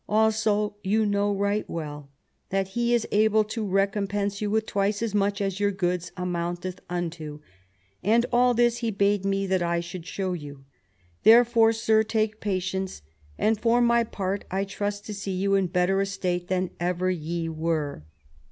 [0.09, 2.09] Also ye know right well
[2.49, 6.79] that he is able to recompense you with twice as much as your goods amounteth
[6.89, 7.39] unto:
[8.01, 10.65] and all this he bade me that I should show you.
[11.21, 13.03] There fore, sir, take patience;
[13.37, 17.47] and for my part^ I trust to see you in better estate than ever ye
[17.47, 18.03] were."